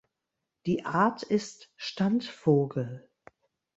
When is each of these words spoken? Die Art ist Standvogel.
Die 0.65 0.83
Art 0.83 1.21
ist 1.21 1.69
Standvogel. 1.75 3.07